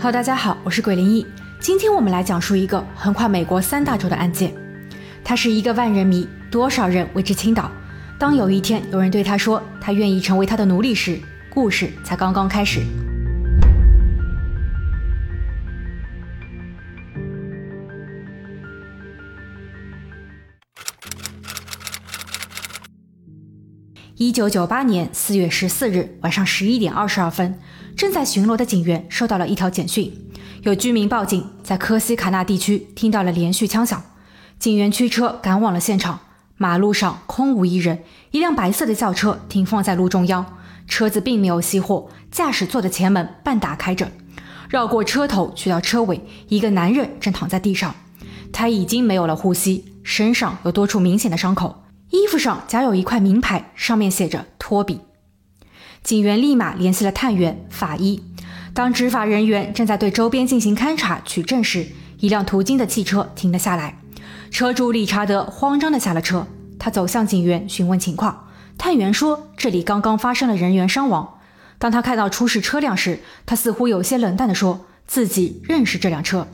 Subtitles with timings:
[0.00, 1.26] 好大家好，我是鬼灵异。
[1.58, 4.50] 今天我们来讲述一个横跨美国三大洲的案件。
[5.22, 7.70] 他是一个万人迷，多少人为之倾倒。
[8.18, 12.80] 当有一天有人对他说他愿意成为他的奴隶时，故事才刚刚开始。
[24.20, 27.58] 一九九八年四月十四日晚上十一点二十二分，
[27.96, 30.12] 正在巡逻的警员收到了一条简讯，
[30.62, 34.02] 有居民报警，在科西卡纳地区听到了连续枪响。
[34.58, 36.20] 警员驱车赶往了现场，
[36.58, 38.00] 马路上空无一人，
[38.30, 40.44] 一辆白色的轿车停放在路中央，
[40.86, 44.12] 车子并没有熄火，驾驶座的前门半打开着。
[44.68, 47.94] 绕过车头去到车尾，一个男人正躺在地上，
[48.52, 51.84] 他已经没有了呼吸，身上有多处明显的伤口。
[52.10, 55.00] 衣服上夹有一块名牌，上面写着“托比”。
[56.02, 58.22] 警员立马联系了探员、法医。
[58.74, 61.86] 当执法人员正在对周边进行勘查取证时，
[62.18, 63.98] 一辆途经的汽车停了下来。
[64.50, 66.46] 车主理查德慌张地下了车，
[66.78, 68.48] 他走向警员询问情况。
[68.76, 71.38] 探员说：“这里刚刚发生了人员伤亡。”
[71.78, 76.48] 当他看到出事车辆时，他似乎有些冷淡地说：“自己认识这辆车，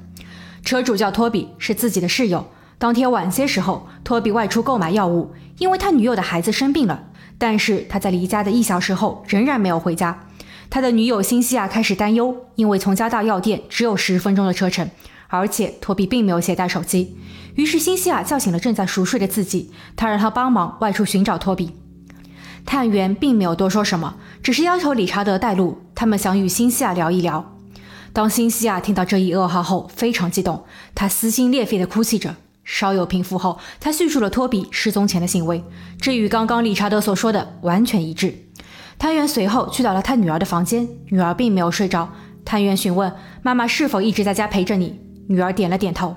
[0.64, 2.47] 车主叫托比，是自己的室友。”
[2.78, 7.05] 当天晚些时候，托比外出购买药物，因为他女友的孩子生病了。
[7.38, 10.27] 但是他在离家的一小时后仍然没有回家。
[10.70, 14.91] 他的女友辛西亚开始担忧，因为从家到药店只有十分钟的车程，
[15.28, 17.16] 而且托比并没有携带手机。
[17.55, 21.72] 于是辛西亚叫醒了正在熟睡的自己，他让他帮忙外出寻找托比。
[22.64, 27.55] 探员并没有多说什么，只是要求理查德带路，他们想与辛西亚聊一聊。
[28.12, 32.34] 当辛西亚听到这一噩耗后，非常激动，他撕心裂肺地哭泣着。
[32.67, 35.64] 稍有平复后，他叙述了托比失踪前的行为，
[36.00, 38.34] 这与刚刚理查德所说的完全一致。
[38.98, 42.12] 探员随后去到了他女儿的房间，女儿并没有睡着。
[42.45, 46.17] 探员询问妈妈是否一直在家陪着你，女儿点了点头。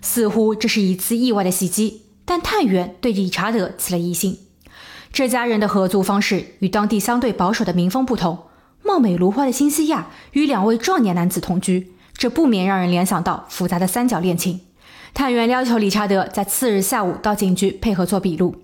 [0.00, 4.38] 似乎这是一次意外的袭击，但探员对理查德起了疑心。
[5.12, 8.38] 这家人的合租方式与当地相对保守的民风不同，
[8.82, 14.60] 貌美如花的辛西亚与两位壮年男子同居，这不免让人联想到复杂的三角恋情。
[15.16, 18.54] 探员要求理查德在次日下午到警局配合做笔录。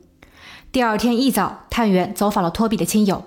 [0.71, 3.25] 第二天一早，探员走访了托比的亲友。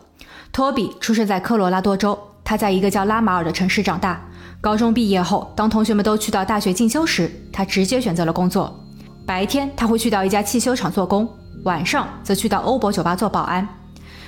[0.52, 4.24] 托比出生在科罗拉多州，他在一个叫拉马尔的城市长大。
[4.62, 8.80] 高中毕业后，当同学们都去到大学进修时，他直接选择了工作。
[9.26, 11.28] 白天他会去到一家汽修厂做工，
[11.64, 13.68] 晚上则去到欧博酒吧做保安。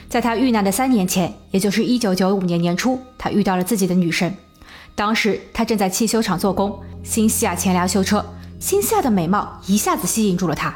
[0.09, 4.36] 在他遇难的三年前，也就是一九九五年年初，他遇到了自己的女神。
[4.96, 8.25] 当时他正在汽修厂做工，新西亚前来修车。
[8.59, 10.75] 辛西亚的美貌一下子吸引住了他，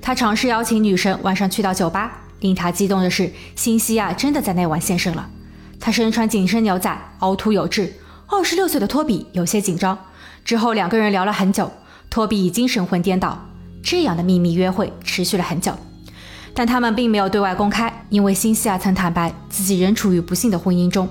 [0.00, 2.18] 他尝试邀请女神晚上去到酒吧。
[2.40, 5.28] 令他激动的是，辛西亚真的在那晚现身了。
[5.78, 7.94] 他身穿紧身牛仔，凹凸有致。
[8.26, 9.96] 二十六岁的托比有些紧张。
[10.44, 11.70] 之后两个人聊了很久，
[12.10, 13.46] 托比已经神魂颠倒。
[13.84, 15.72] 这样的秘密约会持续了很久，
[16.52, 21.08] 但他们并没有对外公开，因为辛西亚曾坦白自己仍处于不幸的婚姻中。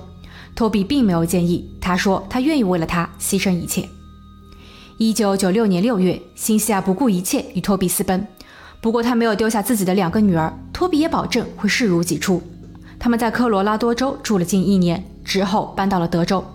[0.53, 3.87] 托比并没有建议，他说他愿意为了她牺牲一切。
[5.03, 8.27] 一九九六年六月，辛西亚不顾一切与托比私奔。
[8.81, 12.39] 不过他没有丢下自己的两个女儿，托比也保证会视如己出。
[12.99, 16.45] 他们在科罗拉多州住了近一年，之后搬到了德州。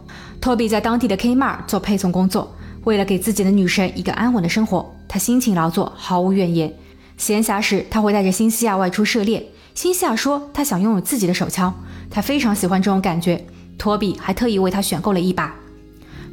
[0.40, 2.54] 托比在当地的 Kmart 做配送工作，
[2.84, 6.72] 为了给自己的女神一个安稳的生活，他辛勤劳作，毫无怨言。
[7.16, 9.44] 闲暇时，他会带着辛西亚外出涉猎。
[9.74, 11.74] 辛西亚说，他想拥有自己的手枪，
[12.08, 13.44] 他非常喜欢这种感觉。
[13.76, 15.52] 托比还特意为他选购了一把。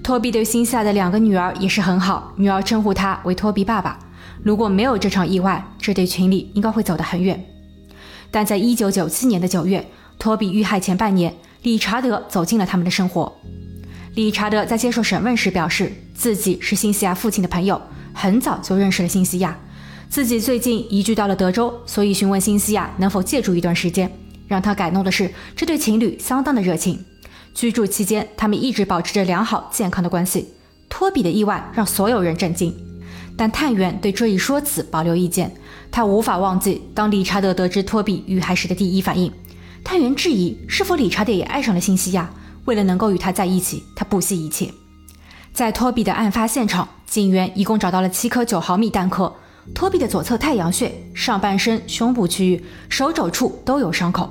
[0.03, 3.97] 托比对新下的两个女儿也是很好，女儿称呼他为托比爸爸。
[4.43, 7.41] 如果没有这场意外，这对情侣应该会走得很远。
[8.29, 9.87] 但在一九九七年的九月，
[10.19, 13.31] 托比遇害前半年，理查德走进了他们的生活。
[14.15, 17.81] 理查德在接受审问时表示，自己是辛西亚父亲的朋友，
[18.13, 19.57] 很早就认识了辛西亚，
[20.09, 24.11] 自己最近移居到了德州，所以询问辛西亚能否借住一段时间。
[24.49, 27.03] 让他感动的是，这对情侣相当的热情。
[27.53, 30.49] 居住期间，他们一直保持着良好健康的关系。
[30.89, 32.73] 托比的意外让所有人震惊，
[33.35, 35.53] 但探员对这一说辞保留意见。
[35.91, 39.31] 他无法忘记当理查德得知托比遇害时的第一反应。
[39.83, 42.29] 探员质疑是否理查德也爱上了辛西亚。
[42.65, 44.71] 为了能够与他在一起，他不惜一切。
[45.51, 49.35] 在托比的案发现场，警员一共找到了七颗九毫米弹壳。
[49.75, 54.29] 托比的左侧太阳穴、上半身、胸部区域、手肘处都有伤口。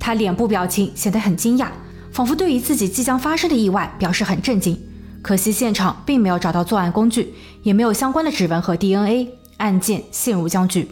[0.00, 1.68] 他脸部表情显得很惊讶。
[2.14, 4.78] 仿佛对于自己即将发生的意外表示很震惊，
[5.20, 7.34] 可惜现场并没有找到作案工具，
[7.64, 10.88] 也没有相关的指纹和 DNA，案件陷入僵局。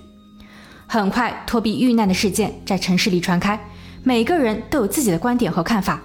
[0.88, 3.68] 很快，托比遇难的事件在城市里传开，
[4.02, 6.02] 每个人都有自己的观点和看法。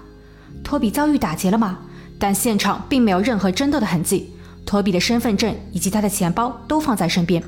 [0.63, 1.79] 托比遭遇打劫了吗？
[2.19, 4.31] 但现场并没有任何争斗的痕迹。
[4.67, 7.41] 托比的身份证以及他的钱包都放在身边。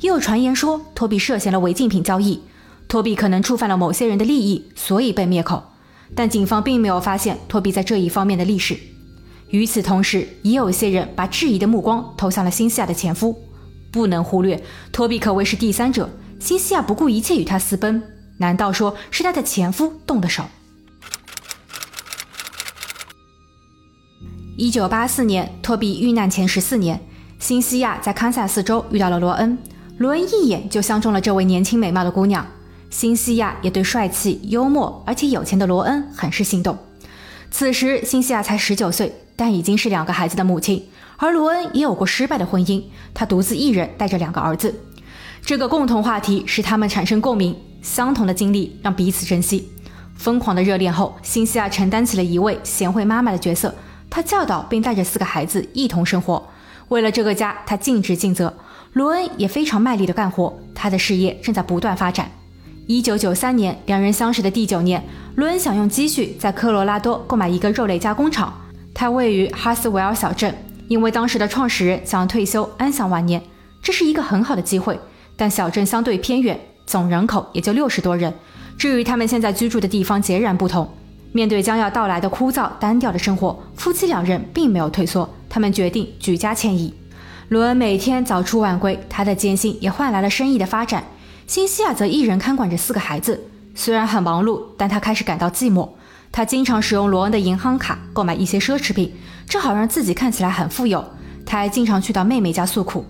[0.00, 2.40] 也有传言说，托比涉嫌了违禁品交易。
[2.88, 5.62] 托比可能触犯了某些人的利益，所以被灭口。
[6.14, 8.78] 但警方并没有发现托比在这一方面的历史。
[9.50, 13.36] 与此同时，也有一些人把质疑的目光投向了新西亚的前夫。
[13.92, 16.10] 不能忽略，托比可谓是第三者。
[16.40, 18.02] 新西亚不顾一切与他私奔，
[18.38, 20.42] 难道说是他的前夫动的手？
[24.56, 27.00] 一九八四年，托比遇难前十四年，
[27.38, 29.56] 新西亚在堪萨斯州遇到了罗恩。
[29.98, 32.44] 罗恩一眼就相中了这位年轻美貌的姑娘。
[32.94, 36.78] 新西亚也对帅气、幽默而且有钱的罗恩很是心动。
[37.50, 40.88] 此时，新西亚才十九岁，但已经是两个孩子的母亲。
[41.16, 44.72] 而罗恩也有过失败的婚姻，他独自一人带着两个儿子。
[45.42, 49.68] 这个共同话题使他们产生共鸣，相同的经历让彼此珍惜。
[50.14, 53.74] 疯狂的热恋后，新西亚承担起了一位贤惠妈妈的角色。
[54.08, 56.48] 她教导并带着四个孩子一同生活，
[56.90, 58.54] 为了这个家，她尽职尽责。
[58.92, 62.30] 罗恩也非常卖力的干活，他的事业正在不断发展。
[62.86, 65.02] 一九九三年，两人相识的第九年，
[65.36, 68.52] 罗恩想用积蓄在科罗拉多购买一个肉类加工厂，
[68.92, 70.54] 它位于哈斯维尔小镇，
[70.88, 73.42] 因为当时的创始人想要退休安享晚年，
[73.82, 74.98] 这是一个很好的机会。
[75.34, 78.32] 但小镇相对偏远，总人口也就六十多人，
[78.76, 80.86] 至于他们现在居住的地方截然不同。
[81.32, 86.92] 面对将要到来的枯燥单调的生活，夫妻两人并没有退缩，他们决定举家迁移。
[87.48, 91.02] 罗恩每天早出晚归，他的艰辛也换来了生意的发展。
[91.46, 95.88] 新西亚则一人看管着四个孩子，虽然很忙碌，但他开始感到寂寞。
[96.32, 99.14] 他经常使用罗恩的银行卡购买一些奢侈品，
[99.46, 101.04] 正好让自己看起来很富有。
[101.44, 103.04] 他还经常去到妹妹家诉苦。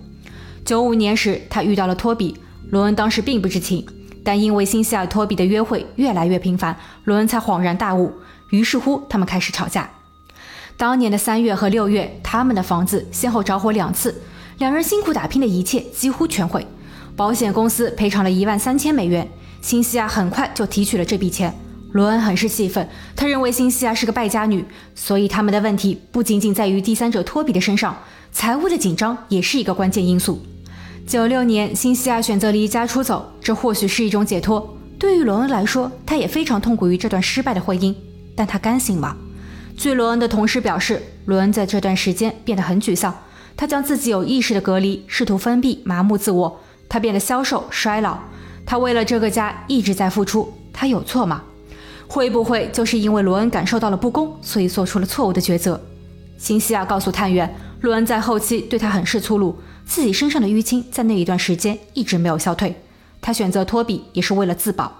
[0.65, 2.37] 九五年时，他遇到了托比，
[2.71, 3.85] 罗恩当时并不知情，
[4.23, 8.13] 但因为新西亚托比的约会越来越频繁，罗恩才恍然大悟。
[8.51, 9.89] 于是乎，他们开始吵架。
[10.77, 14.21] 当年的三月和六月，他们的房子先后着火两次，
[14.57, 16.67] 两人辛苦打拼的一切几乎全毁。
[17.15, 19.25] 保险公司赔偿了一万三千美元，
[19.61, 21.53] 新西亚很快就提取了这笔钱。
[21.93, 22.85] 罗恩很是气愤，
[23.15, 27.97] 他认为新西亚是个败家女，所以他们的问题不仅仅在于第三者托比的身上，
[28.33, 30.41] 财务的紧张也是一个关键因素。
[31.07, 34.77] 九六年，新西亚选择离家出走，这或许是一种解脱。
[34.99, 37.95] 对于罗恩来说，他也非常痛苦于这段失败的婚姻，
[38.35, 39.15] 但他甘心吗？
[39.77, 43.15] 据罗恩的同事表示，罗恩在这段时间变得很沮丧，
[43.55, 46.59] 他将自己有意识的隔离，试图封闭、麻木自我。
[46.87, 48.17] 他变得消瘦、衰老。
[48.65, 51.43] 他为了这个家一直在付出，他有错吗？
[52.07, 55.79] 会不会就是因为罗恩感受到了不公，所以做出了错误的抉择？
[56.37, 62.75] 辛西亚告诉探员，罗恩在后期对他很是粗鲁，自己身上的淤青在那一段时间一直没有消退。
[63.21, 64.91] 他选择托比也是为了自保。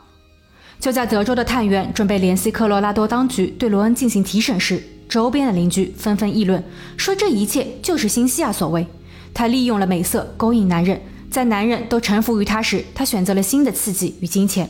[0.79, 6.63] 就在德州的探员准备联系科罗拉多当局对罗恩进行提审时，周边的邻居纷纷议论，
[6.97, 8.85] 说这一切就是辛西亚所为。
[9.33, 10.99] 他利用了美色勾引男人。
[11.35, 14.69] 在男人都臣服于他时，他选择了新的刺激与金钱。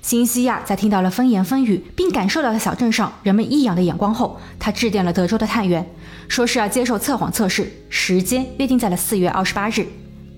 [0.00, 5.86] 辛西亚在听到了风言风语，并感受到了小镇上人们异样的眼光后，他致电了德州的探员，
[6.28, 9.86] 说是要接受测谎测试，时间约定在了四月二十八日。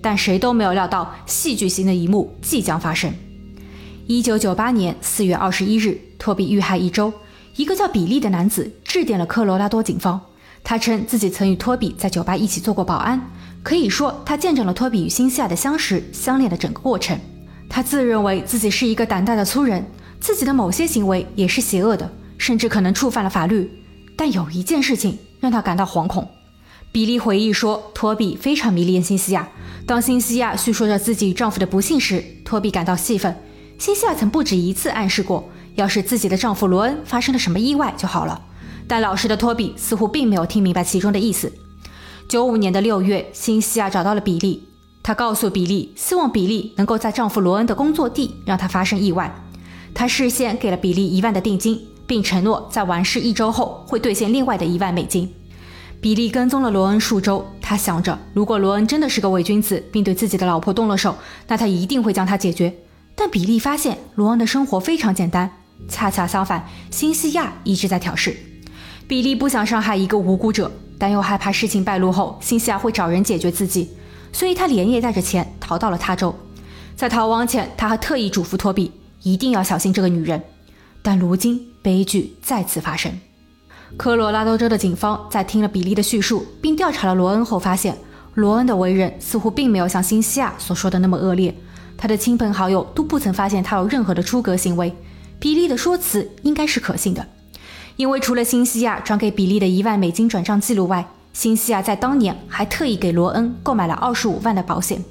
[0.01, 3.13] 但谁都没有料到，戏剧性的一幕即将发生。
[4.07, 7.13] 一九九八年四月二十一日，托比遇害一周，
[7.55, 10.19] 一个叫比利的男子致电了科罗拉多警方，
[10.65, 13.31] 他称自己曾与托比在酒吧一起做过保安。
[13.65, 17.19] 可以说，他见证了托比与辛西亚的相识、相恋的整个过程。
[17.67, 19.83] 他自认为自己是一个胆大的粗人，
[20.19, 22.07] 自己的某些行为也是邪恶的，
[22.37, 23.67] 甚至可能触犯了法律。
[24.15, 26.29] 但有一件事情让他感到惶恐。
[26.91, 29.49] 比利回忆说，托比非常迷恋辛西亚。
[29.87, 33.35] 当辛西亚叙说着自己与丈夫的不幸时，托比感到气愤。
[33.79, 38.39] 辛西亚曾不止一次暗示过，要是自己的丈夫罗恩发生了什么意外就好了。
[38.87, 41.51] 但老实的托比似乎并没有听明白其中的意思。
[42.27, 44.63] 九五年的六月，辛西亚找到了比利。
[45.03, 49.33] 她告诉比利，希望比利能够在丈夫罗恩的工作地让他发生意外。
[49.93, 55.31] 她事先给了比利一万的定金，并承诺在完事一周后会兑现另外的一万美金。
[56.01, 61.15] 比利跟踪了罗恩数周，他想着，如果罗恩真的是个伪君子，并对自己的老婆动了手，
[61.47, 62.75] 那他一定会将他解决。
[63.13, 65.49] 但比利发现罗恩的生活非常简单，
[65.87, 68.35] 恰恰相反，辛西亚一直在挑事。
[69.07, 70.71] 比利不想伤害一个无辜者。
[70.97, 73.89] 但又害怕事情败露后，辛西亚会找人解决自己，
[74.31, 76.33] 所以他连夜带着钱逃到了他州。
[76.95, 78.91] 在逃亡前，他还特意嘱咐托比
[79.23, 80.41] 一定要小心这个女人。
[81.01, 83.11] 但如今悲剧再次发生。
[83.97, 87.95] 科罗拉多州的警方在听了比利的叙述，并调查了罗恩后，发现
[88.33, 91.53] 罗恩的为人似乎并没有像辛西亚所说的那么恶劣。
[91.97, 94.93] 他的亲朋好友都不曾发现他有任何的出格行为。
[95.39, 97.25] 比利的说辞应该是可信的。
[97.97, 105.01] 因为除了新西亚转给比利的一万美金转账记录外，新西亚在当年还特意给罗恩购买了二十五万的保险。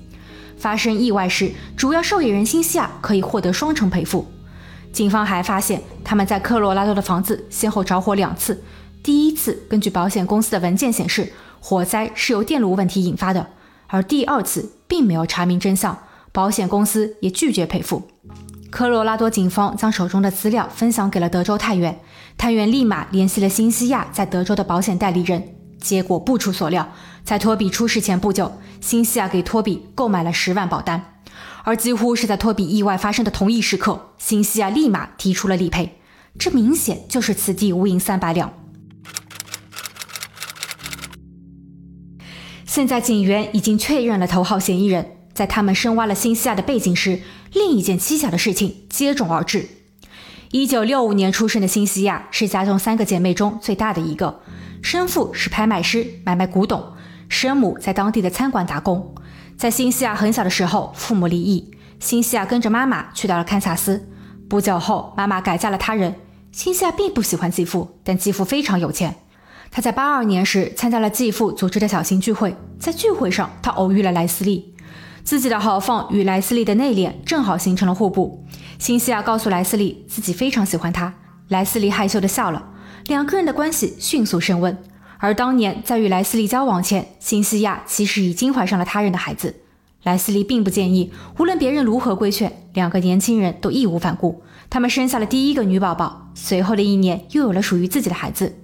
[0.58, 4.26] 发生意外时，主要受益人新西亚可以获得双重赔付。
[4.92, 8.62] 警方还发现，他们在科罗拉多的房子先后着火两次。
[9.02, 13.44] 第一次，根据保险公司的文件显示，火灾是由电路问题引发的；
[13.86, 15.98] 而第二次并没有查明真相，
[16.32, 18.02] 保险公司也拒绝赔付。
[18.74, 22.00] 科罗拉多警方将手中的资料分享给了德州探员，
[22.36, 25.54] 探员立马联系了新西亚在德州的保险代理人。
[25.78, 26.88] 结果不出所料，
[27.22, 31.20] 在托比出事前不久，新西亚给托比购买了十万保单。
[31.62, 36.00] 而几乎是在托比意外发生的同一时刻，新西亚立马提出了理赔，
[36.36, 38.52] 这明显就是此地无银三百两。
[42.66, 47.20] 现在警员已经确认了头号嫌疑人，在他们深挖了新西亚的背景时，
[47.54, 49.68] 另一件蹊跷的事情接踵而至。
[50.50, 54.40] 一九六五年出生的新西亚是家中三个姐妹中最大的一个，
[54.82, 56.82] 生父是拍卖师，买卖古董，
[57.28, 59.14] 生母在当地的餐馆打工。
[59.56, 61.70] 在新西亚很小的时候，父母离异，
[62.00, 64.08] 新西亚跟着妈妈去到了堪萨斯。
[64.48, 66.12] 不久后，妈妈改嫁了他人。
[66.50, 69.14] 新西亚并不喜欢继父，但继父非常有钱。
[69.70, 74.73] 他在八二年时参加了继父组织的小型聚会，在聚会上，他偶遇了莱斯利。
[75.24, 78.44] 自己的豪放与莱斯利的内敛正好形成了互补。
[78.78, 81.14] 新西亚告诉莱斯利自己非常喜欢他，
[81.48, 82.62] 莱斯利害羞地笑了，
[83.06, 84.76] 两个人的关系迅速升温。
[85.18, 89.56] 而当年在与莱斯利交往前，新西亚其实已经怀上了他人的孩子。
[90.02, 94.42] 莱斯利并不介意，无论别人如何规劝，两个年轻人都义无反顾。
[94.68, 98.56] 他们生下了第一个女宝宝，随后的一年又有了属于自己的孩子。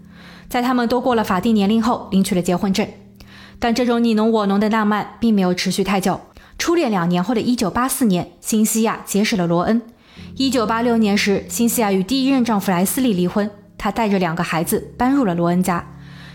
[0.51, 2.87] 在他们都过了法定年龄后，领取了结婚证。
[3.59, 6.21] 但这种你侬我侬的浪漫并没有持续太久。
[6.61, 9.81] 初恋两年后的一九八四年，新西亚结识了罗恩。
[10.37, 15.83] 一九八六年时，新西亚与第一任丈夫莱斯利离婚，她带着两个孩子搬入了罗恩家。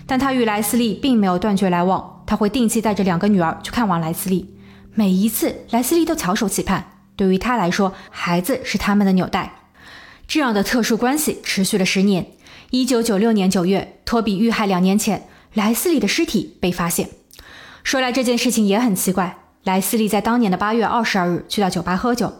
[0.08, 4.52] 但她与莱斯利并没有断绝来往，她会定期带着两个女儿去看望莱斯利。
[4.96, 6.84] 每一次，莱斯利都翘首企盼。
[7.16, 9.54] 对于她来说，孩子是他们的纽带。
[10.28, 12.26] 这样的特殊关系持续了十年。
[12.72, 17.10] 一九九六年九月，托比遇害两年前，莱斯利的尸体被发现。
[17.84, 22.34] 说来这件事情也很奇怪，莱斯利在当年的八月二十二日去到酒吧喝酒，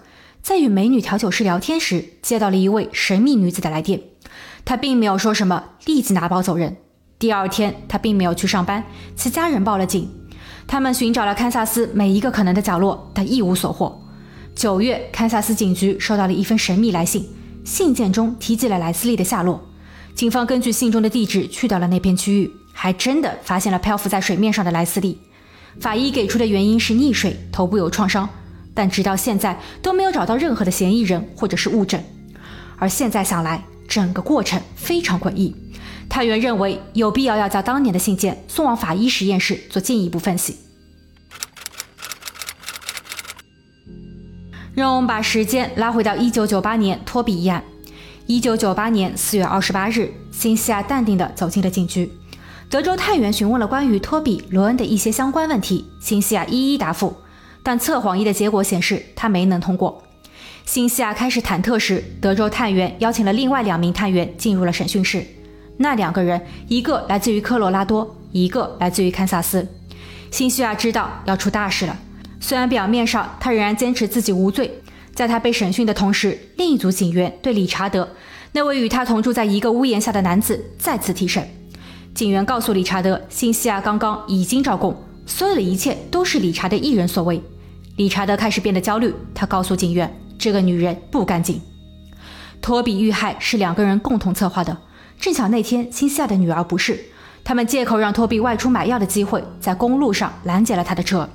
[0.44, 4.00] 在与美女调酒师聊天时，接到了一位神秘女子的来电。
[4.64, 6.78] 他并没有说什么，立即拿包走人。
[7.18, 8.84] 第二天，他并没有去上班，
[9.16, 10.08] 其家人报了警。
[10.68, 14.00] 他们寻找了堪萨斯每一个可能的角落，但一无所获。
[14.54, 17.28] 九月，堪萨斯警局收到了一封神秘来信，
[17.64, 19.60] 信件中提及了莱斯利的下落。
[20.14, 25.20] 警方根据信中的地址去到了那片区域，还真的发现了漂浮在水面上的莱斯利。
[25.80, 28.28] 法医给出的原因是溺水，头部有创伤，
[28.74, 32.02] 但直到现在都没有找到任何的嫌疑人或者是物证。
[32.78, 35.56] 而现在想来，整个过程非常诡异。
[36.08, 40.58] 探员认为有必要要将当年的信件送往法医实验室做进一步分析。
[44.74, 47.64] 让我们把时间拉回到一九九八年托比一案。
[48.28, 52.12] 一九九八年四月二十八日，新西亚淡定地走进了警局。
[52.70, 57.16] 德州探员询问了关于托比·罗恩的一些相关问题，新西亚一一答复，
[57.64, 60.04] 但测谎仪的结果显示他没能通过。
[60.66, 65.24] 新西亚开始忐忑时，德州探员邀请了另外两名探员进入了审讯室。
[65.78, 69.66] 那两个人，一个来自于科罗拉多，一个来自于堪萨斯。
[70.32, 71.96] 新西亚知道要出大事了。
[72.40, 74.82] 虽然表面上他仍然坚持自己无罪，
[75.14, 78.10] 在他被审讯的同时，另一组警员对理查德
[78.54, 81.48] 那位与他同住在一个屋檐下的男子再次提审。
[82.16, 84.96] 警员告诉理查德，新西亚刚刚已经招供，
[85.26, 87.44] 所有的一切都是理查德一人所为。
[87.98, 91.60] 理查德开始变得焦虑，他告诉警员，这个女人不干净。
[92.62, 94.78] 托比遇害是两个人共同策划的。
[95.20, 96.98] 正巧那天，新西亚的女儿不是，
[97.44, 101.30] 他们借口让托比外出买药的机会，在公路上拦截了他的车。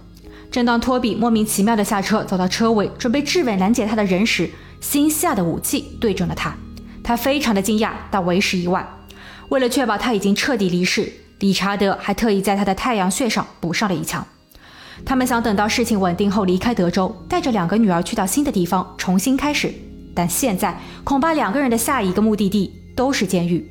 [0.50, 4.48] 正当托比莫名其妙的下车，走到车尾，准备质问拦截他的人时，
[4.80, 6.56] 新西亚的武器对准了他。
[7.04, 8.86] 他非常的惊讶，但为时已晚。
[9.50, 14.26] 为了确保他已经彻底离世，理查德还特意在他的太阳穴上补上了一枪。
[15.04, 19.72] 他们想等到事情稳定后离开德州，带着两个女儿去到新的地方重新开始。
[20.14, 22.72] 但现在恐怕两个人的下一个目的地。
[22.96, 23.66] 都是监狱。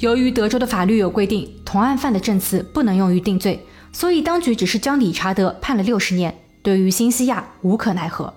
[0.00, 6.34] 由于德州的法律有规定，同案犯的证词不能用于定罪，所以当局只是将理查德判了六十年。
[6.60, 8.34] 对于新西亚无可奈何。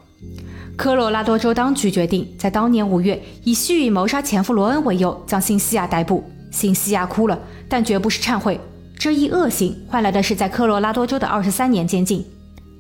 [0.78, 6.24] 科罗拉多州当局决定在当年五月以蓄意谋杀前夫罗恩为由将新西亚逮捕。
[6.54, 8.58] 辛西亚哭了，但绝不是忏悔。
[8.98, 12.26] 这一恶行换来的是在科罗拉多州的二十三年监禁。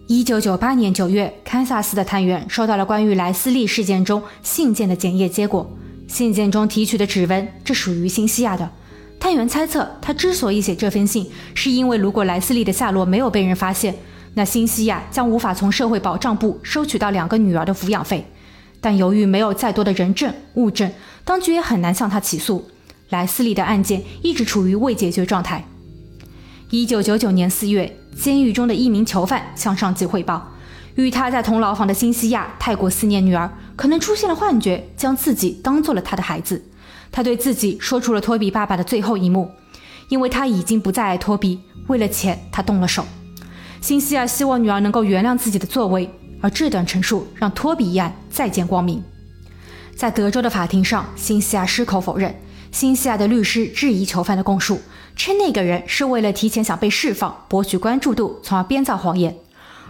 [0.08, 5.70] 一九九八年九月，堪萨斯的探员收到了关于莱斯利事件中信件的检验结果。
[6.08, 8.70] 信件中提取的指纹，这属于辛西亚的。
[9.20, 13.96] 探员猜测，他之所以写这封信，是因为如果莱斯利的下落没有被人发现，
[14.36, 18.26] 那辛西亚将无法从社会保障部收取到两个女儿的抚养费。
[18.82, 20.92] 但由于没有再多的人证物证，
[21.24, 22.70] 当局也很难向他起诉。
[23.10, 25.66] 莱斯利的案件一直处于未解决状态。
[26.70, 30.52] 一九九九年四月，监狱中的一名囚犯向上级汇报，
[30.96, 36.64] 与他在同牢房的辛西亚太过思念女儿，可能出现了幻觉，将自己当做了他的孩子。
[37.12, 39.52] 他对自己说出了托比爸爸的最后一幕，
[40.10, 43.06] 因为他已经不再爱托比，为了钱他动了手。
[43.80, 46.10] 辛西亚希望女儿能够原谅自己的作为，
[46.42, 49.04] 而这段陈述让托比一案再见光明。
[49.96, 52.34] 在德州的法庭上，辛西亚矢口否认。
[52.74, 54.82] 辛西亚的律师质疑囚犯的供述，
[55.16, 59.34] 称那个人是为了提前想被释放，博取关注度，从而编造谎言。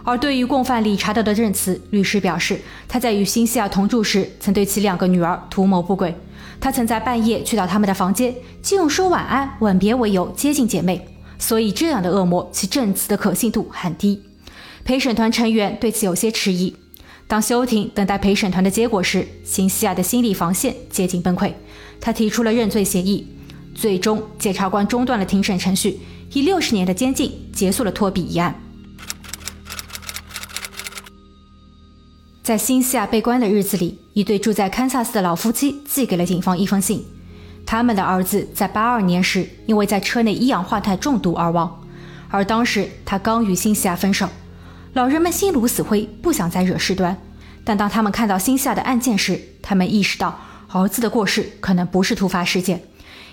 [0.04, 6.14] 而对于共犯理查德的证词，律师表示，他在与辛西亚同住时，曾对其两个女儿图谋不轨。
[6.60, 14.22] 他曾在半夜去到他们的房间，借用说晚安、吻别为由接近姐妹，所以这样的恶魔，其证词的可信度很低。
[14.84, 16.76] 陪审团成员对此有些迟疑。
[17.26, 21.50] 当休庭等待陪审团的结果时，辛西亚的心理防线接近崩溃，
[22.04, 23.26] 他提出了认罪协议。
[23.74, 25.98] 最终，检察官中断了庭审程序，
[26.34, 28.54] 以六十年的监禁结束了托比一案。
[32.42, 37.02] 在新西亚被关的日子里，一对住在堪萨斯的老夫妻寄给了警方一封信。
[37.64, 41.82] 他们的儿子在八二年时因为在车内一氧化碳中毒而亡，
[42.28, 44.28] 而当时他刚与新西亚分手。
[44.92, 47.16] 老人们心如死灰，不想再惹事端。
[47.64, 50.38] 但当他们看到新西亚的案件时，他们意识到
[50.74, 52.82] 儿子的过世可能不是突发事件，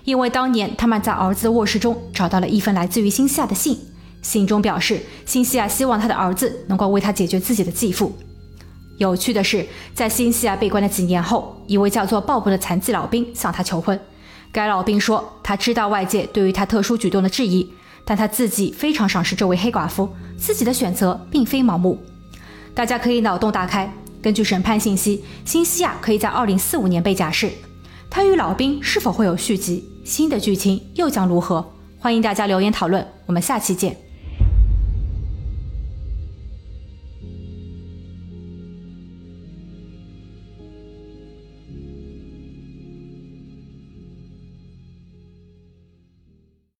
[0.03, 3.75] 因为当年他们在儿子的卧室中找到了一封来自于辛西亚的信，
[4.21, 8.15] 信中表示辛西亚希望他的儿子能够为他解决自己的继父。
[8.99, 13.99] 有趣的是，在辛西亚被关的几年后，一位叫做鲍勃的残疾老兵向他求婚。
[14.51, 17.67] 该老兵说，他知道外界对于他特殊举动的质疑，
[18.05, 20.07] 但他自己非常赏识这位黑寡妇，
[20.37, 21.99] 自己的选择并非盲目。
[22.75, 27.51] 大家可以脑洞大开，根据审判信息，新西亚可以在二零四五年被假释。
[28.09, 29.83] 他与老兵是否会有续集？
[30.03, 31.65] 新的剧情又将如何？
[31.97, 33.05] 欢迎大家留言讨论。
[33.25, 34.10] 我们下期见。